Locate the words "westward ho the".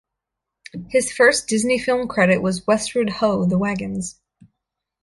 2.65-3.59